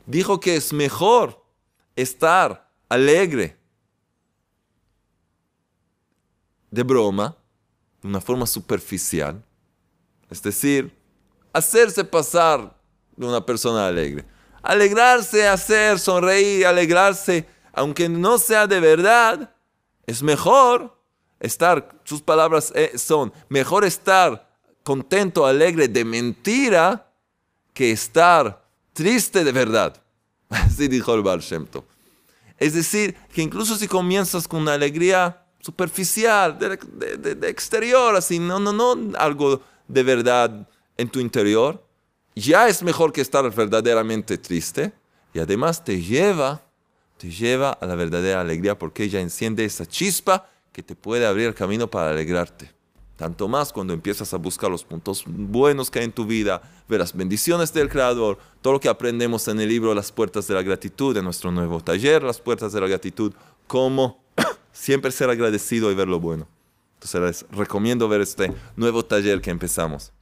[0.06, 1.42] Dijo que es mejor
[1.94, 3.56] estar alegre
[6.70, 7.36] de broma,
[8.00, 9.42] de una forma superficial,
[10.28, 10.90] es decir,
[11.52, 12.74] hacerse pasar
[13.16, 14.24] de una persona alegre.
[14.62, 19.54] Alegrarse, hacer, sonreír, alegrarse, aunque no sea de verdad,
[20.06, 20.96] es mejor
[21.40, 24.48] estar, sus palabras eh, son, mejor estar
[24.82, 27.10] contento, alegre de mentira
[27.72, 30.00] que estar triste de verdad.
[30.48, 31.66] Así dijo el Baal Shem
[32.58, 38.72] Es decir, que incluso si comienzas con una alegría superficial, de, exterior, así, no, no,
[38.72, 41.86] no algo de verdad en tu interior,
[42.34, 44.92] ya es mejor que estar verdaderamente triste
[45.34, 46.62] y además te lleva,
[47.18, 51.48] te lleva a la verdadera alegría porque ella enciende esa chispa que te puede abrir
[51.48, 52.70] el camino para alegrarte.
[53.16, 57.00] Tanto más cuando empiezas a buscar los puntos buenos que hay en tu vida, ver
[57.00, 60.62] las bendiciones del Creador, todo lo que aprendemos en el libro Las Puertas de la
[60.62, 63.32] Gratitud, en nuestro nuevo taller, Las Puertas de la Gratitud,
[63.66, 64.24] cómo
[64.72, 66.48] siempre ser agradecido y ver lo bueno.
[66.94, 70.12] Entonces les recomiendo ver este nuevo taller que empezamos.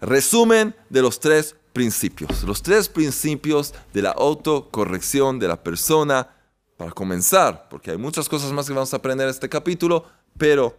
[0.00, 2.42] Resumen de los tres principios.
[2.44, 6.34] Los tres principios de la autocorrección de la persona.
[6.76, 10.04] Para comenzar, porque hay muchas cosas más que vamos a aprender en este capítulo,
[10.36, 10.78] pero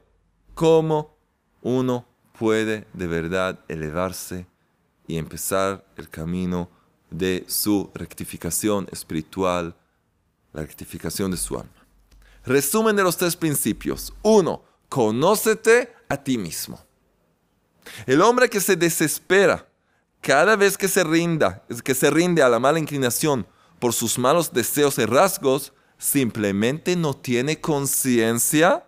[0.55, 1.17] cómo
[1.61, 2.05] uno
[2.37, 4.47] puede de verdad elevarse
[5.07, 6.69] y empezar el camino
[7.09, 9.75] de su rectificación espiritual,
[10.53, 11.85] la rectificación de su alma.
[12.45, 14.13] Resumen de los tres principios.
[14.21, 16.79] Uno, conócete a ti mismo.
[18.05, 19.67] El hombre que se desespera
[20.21, 23.47] cada vez que se rinda, que se rinde a la mala inclinación
[23.79, 28.85] por sus malos deseos y rasgos, simplemente no tiene conciencia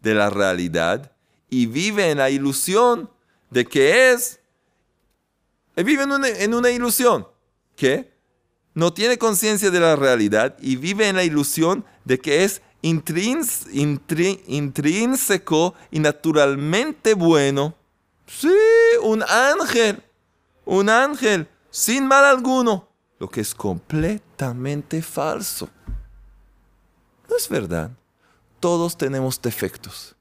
[0.00, 1.12] de la realidad
[1.48, 3.10] y vive en la ilusión
[3.50, 4.40] de que es,
[5.76, 7.28] vive en una, en una ilusión,
[7.76, 8.12] que
[8.74, 15.74] no tiene conciencia de la realidad y vive en la ilusión de que es intrínseco
[15.90, 17.74] y naturalmente bueno.
[18.38, 18.48] Sí,
[19.02, 20.02] un ángel,
[20.64, 25.68] un ángel, sin mal alguno, lo que es completamente falso.
[27.28, 27.90] No es verdad.
[28.58, 30.16] Todos tenemos defectos.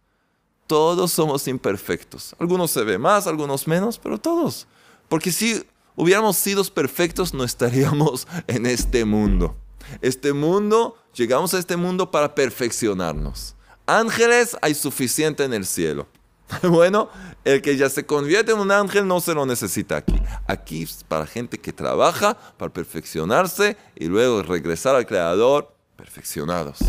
[0.67, 2.35] Todos somos imperfectos.
[2.39, 4.67] Algunos se ve más, algunos menos, pero todos.
[5.09, 9.55] Porque si hubiéramos sido perfectos, no estaríamos en este mundo.
[10.01, 13.55] Este mundo, llegamos a este mundo para perfeccionarnos.
[13.85, 16.07] Ángeles hay suficiente en el cielo.
[16.63, 17.09] Bueno,
[17.43, 20.21] el que ya se convierte en un ángel no se lo necesita aquí.
[20.47, 26.79] Aquí es para gente que trabaja, para perfeccionarse y luego regresar al Creador perfeccionados.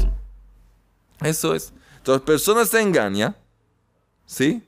[1.21, 1.73] Eso es.
[1.99, 3.37] Entonces, personas se engaña,
[4.27, 4.67] ¿sí?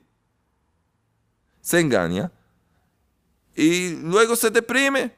[1.61, 2.31] Se engaña
[3.55, 5.13] y luego se deprime.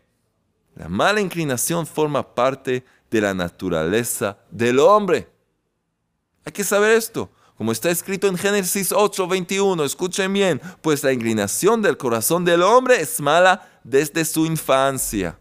[0.76, 5.30] La mala inclinación forma parte de la naturaleza del hombre.
[6.46, 7.30] Hay que saber esto.
[7.58, 12.62] Como está escrito en Génesis 8, 21, escuchen bien, pues la inclinación del corazón del
[12.62, 15.39] hombre es mala desde su infancia.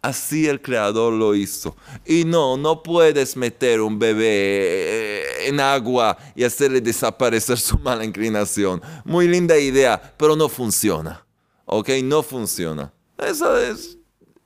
[0.00, 1.76] Así el Creador lo hizo.
[2.06, 8.04] Y no, no puedes meter un bebé eh, en agua y hacerle desaparecer su mala
[8.04, 8.80] inclinación.
[9.04, 11.26] Muy linda idea, pero no funciona.
[11.66, 11.90] ¿Ok?
[12.04, 12.92] No funciona.
[13.18, 13.98] Eso es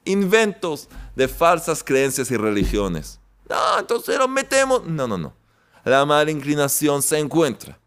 [0.05, 3.21] inventos de falsas creencias y religiones.
[3.49, 4.85] No, entonces lo metemos.
[4.85, 5.41] No, no, no.
[5.85, 7.79] La mala inclinación se encuentra.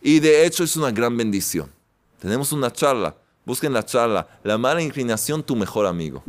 [0.00, 1.70] Y de hecho es una gran bendición.
[2.18, 3.16] Tenemos una charla.
[3.44, 4.26] Busquen la charla.
[4.42, 6.22] La mala inclinación, tu mejor amigo.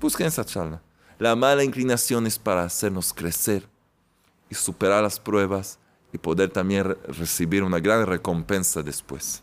[0.00, 0.80] Busquen esa charla.
[1.18, 3.68] La mala inclinación es para hacernos crecer
[4.48, 5.78] y superar las pruebas
[6.12, 9.42] y poder también recibir una gran recompensa después.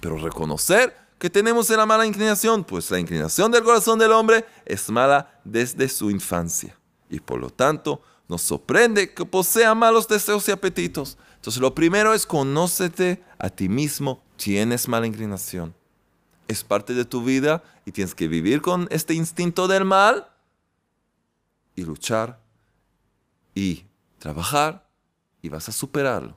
[0.00, 4.44] Pero reconocer que tenemos en la mala inclinación, pues la inclinación del corazón del hombre
[4.64, 6.76] es mala desde su infancia.
[7.08, 11.16] Y por lo tanto, nos sorprende que posea malos deseos y apetitos.
[11.36, 14.22] Entonces, lo primero es conócete a ti mismo.
[14.36, 15.74] Tienes mala inclinación.
[16.48, 20.28] Es parte de tu vida y tienes que vivir con este instinto del mal
[21.74, 22.40] y luchar
[23.54, 23.84] y
[24.18, 24.88] trabajar
[25.42, 26.36] y vas a superarlo.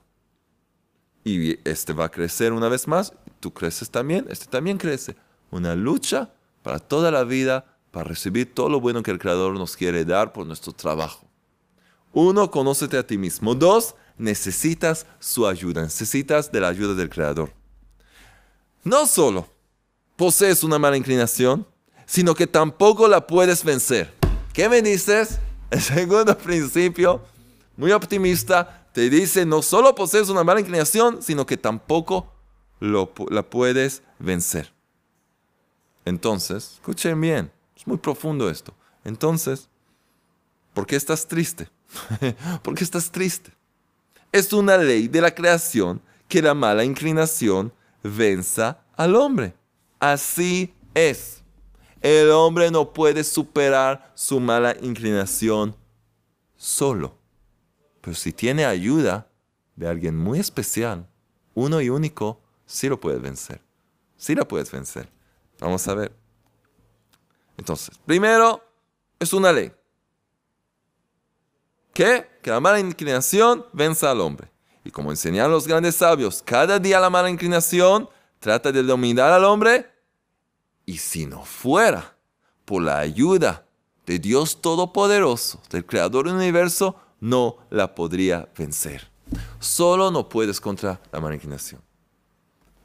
[1.24, 5.16] Y este va a crecer una vez más tú creces también, este también crece.
[5.50, 6.30] Una lucha
[6.62, 10.32] para toda la vida, para recibir todo lo bueno que el Creador nos quiere dar
[10.32, 11.29] por nuestro trabajo.
[12.12, 13.54] Uno, conócete a ti mismo.
[13.54, 17.52] Dos, necesitas su ayuda, necesitas de la ayuda del Creador.
[18.84, 19.46] No solo
[20.16, 21.66] posees una mala inclinación,
[22.06, 24.12] sino que tampoco la puedes vencer.
[24.52, 25.38] ¿Qué me dices?
[25.70, 27.22] El segundo principio,
[27.76, 32.32] muy optimista, te dice, no solo posees una mala inclinación, sino que tampoco
[32.80, 34.72] la puedes vencer.
[36.04, 38.74] Entonces, escuchen bien, es muy profundo esto.
[39.04, 39.68] Entonces,
[40.74, 41.68] ¿por qué estás triste?
[42.62, 43.52] ¿Por qué estás triste?
[44.32, 47.72] Es una ley de la creación que la mala inclinación
[48.02, 49.54] venza al hombre.
[49.98, 51.42] Así es.
[52.00, 55.76] El hombre no puede superar su mala inclinación
[56.56, 57.18] solo.
[58.00, 59.28] Pero si tiene ayuda
[59.76, 61.06] de alguien muy especial,
[61.54, 63.60] uno y único, sí lo puedes vencer.
[64.16, 65.10] Sí la puedes vencer.
[65.58, 66.12] Vamos a ver.
[67.58, 68.64] Entonces, primero,
[69.18, 69.72] es una ley.
[71.92, 72.28] ¿Qué?
[72.42, 74.50] Que la mala inclinación venza al hombre.
[74.84, 79.44] Y como enseñan los grandes sabios, cada día la mala inclinación trata de dominar al
[79.44, 79.90] hombre.
[80.86, 82.16] Y si no fuera
[82.64, 83.66] por la ayuda
[84.06, 89.10] de Dios Todopoderoso, del Creador del universo, no la podría vencer.
[89.58, 91.82] Solo no puedes contra la mala inclinación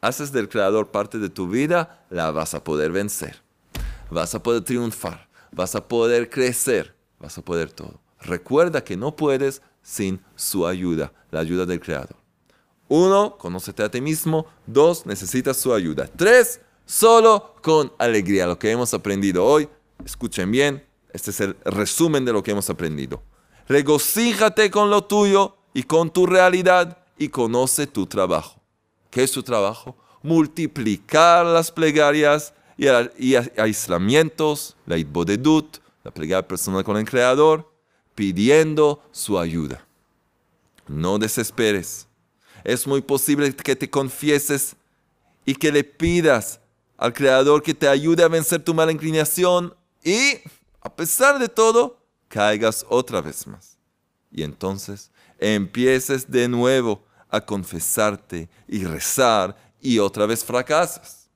[0.06, 3.42] haces del Creador parte de tu vida, la vas a poder vencer.
[4.10, 8.00] Vas a poder triunfar, vas a poder crecer, vas a poder todo.
[8.26, 12.18] Recuerda que no puedes sin su ayuda, la ayuda del Creador.
[12.88, 14.46] Uno, conócete a ti mismo.
[14.68, 16.10] Dos, necesitas su ayuda.
[16.16, 18.46] Tres, solo con alegría.
[18.46, 19.68] Lo que hemos aprendido hoy,
[20.04, 23.24] escuchen bien, este es el resumen de lo que hemos aprendido.
[23.68, 28.62] Regocíjate con lo tuyo y con tu realidad y conoce tu trabajo.
[29.10, 29.96] ¿Qué es su trabajo?
[30.22, 37.72] Multiplicar las plegarias y, aislamientos, la itbodedut, la plegaria personal con el Creador,
[38.16, 39.86] pidiendo su ayuda.
[40.88, 42.08] No desesperes.
[42.64, 44.76] Es muy posible que te confieses
[45.46, 46.60] y que le pidas
[46.98, 50.40] al Creador que te ayude a vencer tu mala inclinación y,
[50.82, 53.78] a pesar de todo, caigas otra vez más.
[54.32, 61.30] Y entonces empieces de nuevo a confesarte y rezar y otra vez fracasas.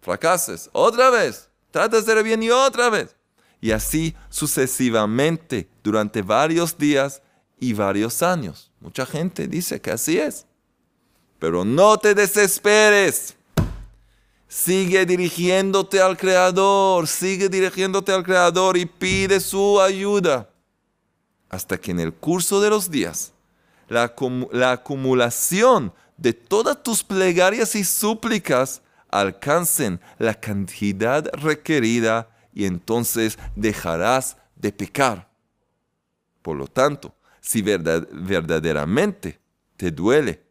[0.00, 1.48] Fracases, otra vez.
[1.70, 3.16] Trata de hacer bien y otra vez.
[3.60, 7.22] Y así sucesivamente durante varios días
[7.58, 8.70] y varios años.
[8.80, 10.46] Mucha gente dice que así es.
[11.38, 13.36] Pero no te desesperes.
[14.48, 20.48] Sigue dirigiéndote al Creador, sigue dirigiéndote al Creador y pide su ayuda.
[21.48, 23.32] Hasta que en el curso de los días,
[23.88, 24.14] la,
[24.52, 34.36] la acumulación de todas tus plegarias y súplicas alcancen la cantidad requerida y entonces dejarás
[34.56, 35.28] de pecar.
[36.40, 39.40] Por lo tanto, si verdaderamente
[39.76, 40.42] te duele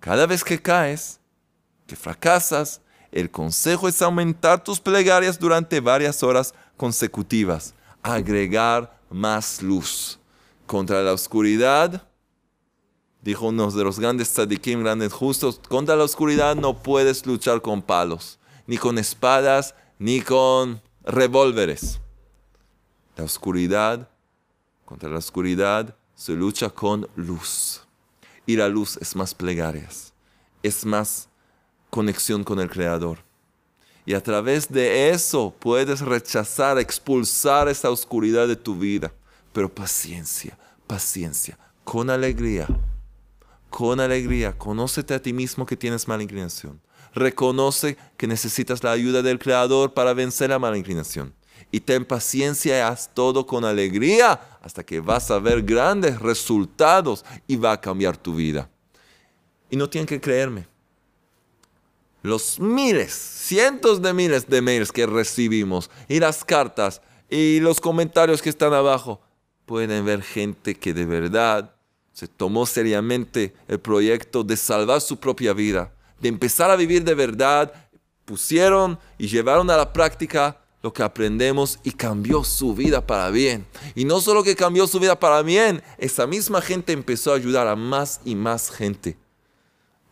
[0.00, 1.18] cada vez que caes,
[1.86, 10.18] que fracasas, el consejo es aumentar tus plegarias durante varias horas consecutivas, agregar más luz.
[10.66, 12.06] Contra la oscuridad,
[13.22, 17.80] dijo uno de los grandes tzadikim, grandes justos, contra la oscuridad no puedes luchar con
[17.80, 22.00] palos, ni con espadas, ni con revólveres.
[23.16, 24.08] La oscuridad,
[24.84, 27.82] contra la oscuridad se lucha con luz.
[28.46, 30.12] Y la luz es más plegarias,
[30.62, 31.28] es más
[31.90, 33.18] conexión con el Creador.
[34.06, 39.12] Y a través de eso puedes rechazar, expulsar esa oscuridad de tu vida.
[39.52, 42.66] Pero paciencia, paciencia, con alegría,
[43.70, 44.58] con alegría.
[44.58, 46.80] Conócete a ti mismo que tienes mala inclinación.
[47.14, 51.32] Reconoce que necesitas la ayuda del Creador para vencer la mala inclinación.
[51.70, 57.24] Y ten paciencia y haz todo con alegría hasta que vas a ver grandes resultados
[57.46, 58.68] y va a cambiar tu vida.
[59.70, 60.66] Y no tienen que creerme
[62.24, 68.40] los miles, cientos de miles de mails que recibimos y las cartas y los comentarios
[68.40, 69.20] que están abajo,
[69.66, 71.74] pueden ver gente que de verdad
[72.14, 77.14] se tomó seriamente el proyecto de salvar su propia vida, de empezar a vivir de
[77.14, 77.72] verdad,
[78.24, 83.66] pusieron y llevaron a la práctica lo que aprendemos y cambió su vida para bien.
[83.94, 87.66] Y no solo que cambió su vida para bien, esa misma gente empezó a ayudar
[87.68, 89.16] a más y más gente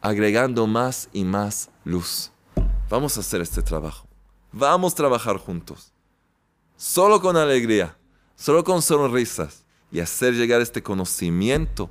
[0.02, 2.32] agregando más y más luz.
[2.90, 4.06] Vamos a hacer este trabajo.
[4.50, 5.92] Vamos a trabajar juntos.
[6.76, 7.96] Solo con alegría,
[8.34, 11.88] solo con sonrisas y hacer llegar este conocimiento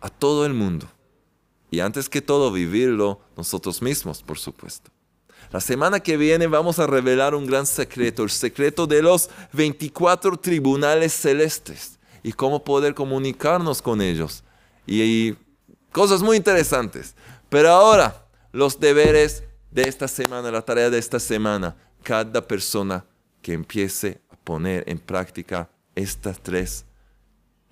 [0.00, 0.86] a todo el mundo.
[1.70, 4.90] Y antes que todo, vivirlo nosotros mismos, por supuesto.
[5.52, 10.36] La semana que viene vamos a revelar un gran secreto, el secreto de los 24
[10.36, 14.44] tribunales celestes y cómo poder comunicarnos con ellos.
[14.86, 15.34] Y,
[15.92, 17.14] cosas muy interesantes.
[17.48, 23.04] Pero ahora, los deberes de esta semana, la tarea de esta semana, cada persona
[23.42, 26.84] que empiece a poner en práctica estas tres,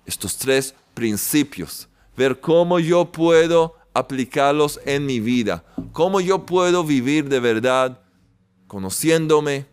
[0.05, 7.29] estos tres principios, ver cómo yo puedo aplicarlos en mi vida, cómo yo puedo vivir
[7.29, 8.01] de verdad,
[8.67, 9.67] conociéndome,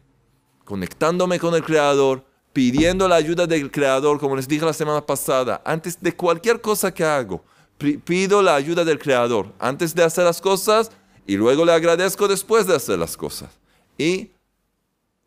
[0.64, 5.62] conectándome con el Creador, pidiendo la ayuda del Creador, como les dije la semana pasada,
[5.64, 7.42] antes de cualquier cosa que hago
[7.76, 10.90] pido la ayuda del Creador antes de hacer las cosas
[11.26, 13.50] y luego le agradezco después de hacer las cosas.
[13.98, 14.30] Y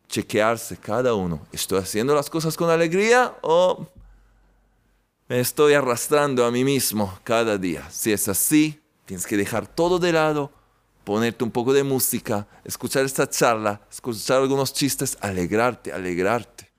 [0.07, 1.45] chequearse cada uno.
[1.51, 3.85] ¿Estoy haciendo las cosas con alegría o
[5.27, 7.87] me estoy arrastrando a mí mismo cada día?
[7.91, 8.78] Si es así,
[9.09, 10.51] tienes que dejar todo de lado,
[11.03, 16.71] ponerte un poco de música, escuchar esta charla, escuchar algunos chistes, alegrarte, alegrarte.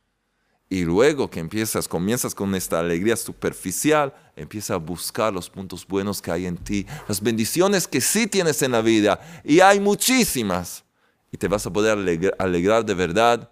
[0.68, 6.22] Y luego que empiezas, comienzas con esta alegría superficial, empieza a buscar los puntos buenos
[6.22, 9.20] que hay en ti, las bendiciones que sí tienes en la vida.
[9.42, 10.84] Y hay muchísimas.
[11.32, 11.98] Y te vas a poder
[12.38, 13.50] alegrar, de verdad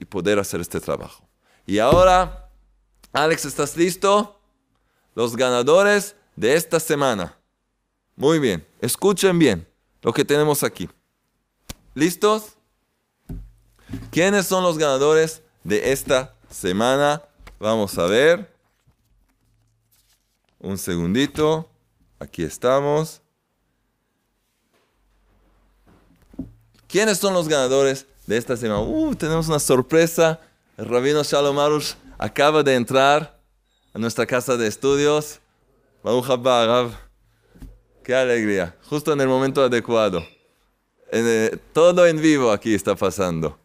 [0.00, 1.28] y poder hacer este trabajo.
[1.66, 2.48] Y ahora,
[3.12, 4.40] Alex, ¿estás listo?
[5.14, 7.35] Los ganadores de esta semana.
[8.16, 9.68] Muy bien, escuchen bien
[10.02, 10.88] lo que tenemos aquí.
[11.94, 12.54] ¿Listos?
[14.10, 17.22] ¿Quiénes son los ganadores de esta semana.
[17.58, 18.48] Vamos a ver.
[20.60, 21.68] Un segundito.
[22.18, 23.20] Aquí estamos.
[26.88, 28.80] ¿Quiénes son los ganadores de esta semana?
[28.80, 30.40] Uh, tenemos una sorpresa.
[30.76, 33.40] El rabino Shalom Arush acaba de entrar
[33.92, 35.40] a nuestra casa de estudios.
[38.06, 38.72] Qué alegría.
[38.88, 40.24] Justo en el momento adecuado.
[41.10, 43.58] Eh, todo en vivo aquí está pasando.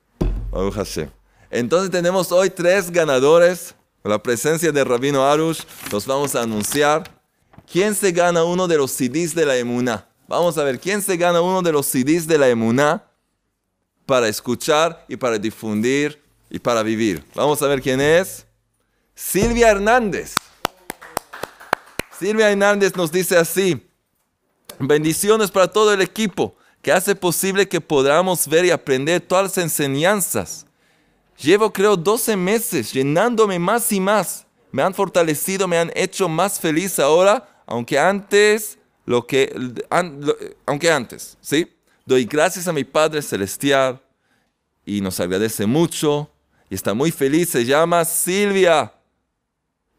[1.52, 3.76] Entonces tenemos hoy tres ganadores.
[4.02, 5.62] Con la presencia de Rabino Arush,
[5.92, 7.22] los vamos a anunciar.
[7.72, 10.08] ¿Quién se gana uno de los CDs de la Emuná?
[10.28, 13.04] Vamos a ver, ¿quién se gana uno de los CDs de la Emuná
[14.08, 16.20] para escuchar y para difundir
[16.50, 17.24] y para vivir?
[17.36, 18.48] Vamos a ver quién es.
[19.14, 20.34] Silvia Hernández.
[22.18, 23.88] Silvia Hernández nos dice así,
[24.88, 29.58] bendiciones para todo el equipo que hace posible que podamos ver y aprender todas las
[29.58, 30.66] enseñanzas.
[31.38, 34.46] Llevo creo 12 meses llenándome más y más.
[34.72, 39.54] Me han fortalecido, me han hecho más feliz ahora, aunque antes, lo que,
[40.66, 41.68] aunque antes, ¿sí?
[42.06, 44.02] Doy gracias a mi Padre Celestial
[44.86, 46.30] y nos agradece mucho
[46.70, 47.50] y está muy feliz.
[47.50, 48.94] Se llama Silvia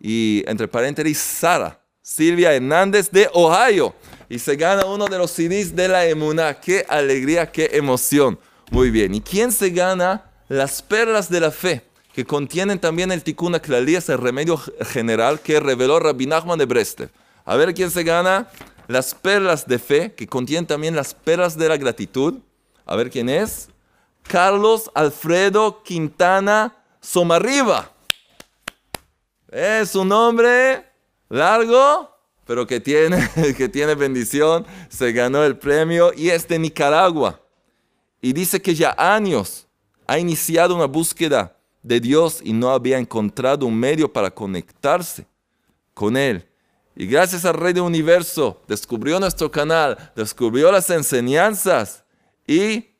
[0.00, 1.78] y entre paréntesis Sara.
[2.04, 3.94] Silvia Hernández de Ohio
[4.32, 6.58] y se gana uno de los CDs de la Emuná.
[6.58, 8.38] Qué alegría, qué emoción.
[8.70, 9.14] Muy bien.
[9.14, 11.84] ¿Y quién se gana las perlas de la fe?
[12.14, 14.56] Que contienen también el Tikkun es el remedio
[14.86, 17.10] general que reveló Rabbi Nachman de Breste.
[17.44, 18.48] A ver quién se gana
[18.88, 22.38] las perlas de fe, que contienen también las perlas de la gratitud.
[22.86, 23.68] A ver quién es.
[24.22, 27.92] Carlos Alfredo Quintana Somarriba.
[29.50, 30.86] Es un nombre
[31.28, 32.11] largo,
[32.46, 37.40] pero que tiene, que tiene bendición, se ganó el premio y es de Nicaragua.
[38.20, 39.66] Y dice que ya años
[40.06, 45.26] ha iniciado una búsqueda de Dios y no había encontrado un medio para conectarse
[45.94, 46.46] con Él.
[46.94, 52.04] Y gracias al Rey del Universo descubrió nuestro canal, descubrió las enseñanzas
[52.46, 52.90] y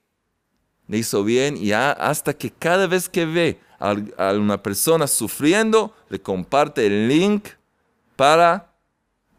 [0.89, 6.21] le hizo bien y hasta que cada vez que ve a una persona sufriendo, le
[6.21, 7.49] comparte el link
[8.17, 8.72] para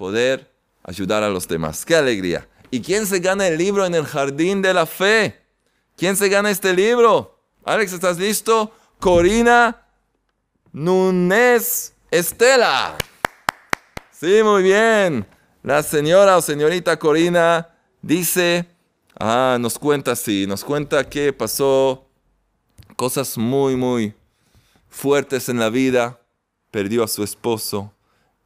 [0.04, 0.52] poder
[0.84, 1.86] ayudar a los demás.
[1.86, 2.46] ¡Qué alegría!
[2.70, 5.40] ¿Y quién se gana el libro en el jardín de la fe?
[5.96, 7.40] ¿Quién se gana este libro?
[7.64, 8.74] Alex, ¿estás listo?
[9.00, 9.88] Corina
[10.74, 12.98] Núñez Estela.
[14.12, 15.26] Sí, muy bien.
[15.62, 17.70] La señora o señorita Corina
[18.02, 18.68] dice,
[19.18, 22.10] ah, nos cuenta así, nos cuenta que pasó
[22.98, 24.14] cosas muy, muy
[24.90, 26.20] fuertes en la vida.
[26.72, 27.94] Perdió a su esposo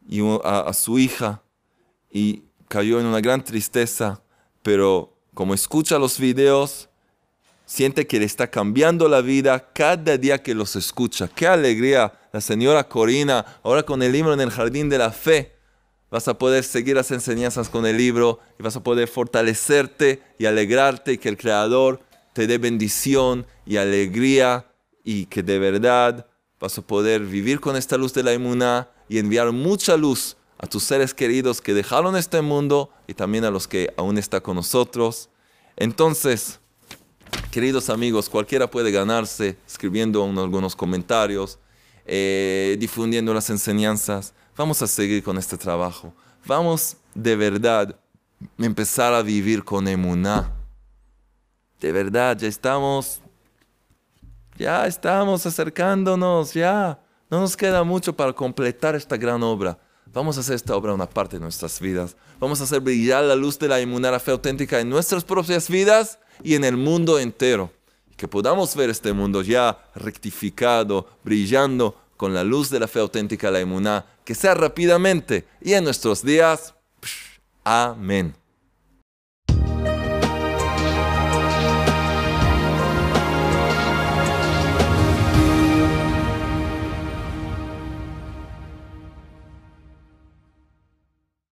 [0.07, 1.41] y a su hija
[2.11, 4.21] y cayó en una gran tristeza,
[4.61, 6.89] pero como escucha los videos,
[7.65, 11.27] siente que le está cambiando la vida cada día que los escucha.
[11.27, 15.53] Qué alegría la señora Corina, ahora con el libro en el jardín de la fe.
[16.09, 20.45] Vas a poder seguir las enseñanzas con el libro y vas a poder fortalecerte y
[20.45, 22.01] alegrarte y que el Creador
[22.33, 24.65] te dé bendición y alegría
[25.03, 26.27] y que de verdad
[26.59, 30.67] vas a poder vivir con esta luz de la inmunidad y enviar mucha luz a
[30.67, 34.55] tus seres queridos que dejaron este mundo y también a los que aún están con
[34.55, 35.29] nosotros.
[35.75, 36.59] Entonces,
[37.51, 41.59] queridos amigos, cualquiera puede ganarse escribiendo algunos comentarios,
[42.05, 44.33] eh, difundiendo las enseñanzas.
[44.55, 46.13] Vamos a seguir con este trabajo.
[46.45, 47.99] Vamos de verdad
[48.59, 50.51] a empezar a vivir con emuná.
[51.79, 53.21] De verdad, ya estamos,
[54.57, 56.99] ya estamos acercándonos, ya.
[57.29, 59.77] No nos queda mucho para completar esta gran obra.
[60.17, 62.15] Vamos a hacer esta obra una parte de nuestras vidas.
[62.39, 66.17] Vamos a hacer brillar la luz de la inmunidad fe auténtica en nuestras propias vidas
[66.41, 67.71] y en el mundo entero.
[68.15, 73.51] Que podamos ver este mundo ya rectificado, brillando con la luz de la fe auténtica,
[73.51, 76.73] la inmunidad, que sea rápidamente y en nuestros días.
[77.63, 78.33] amén.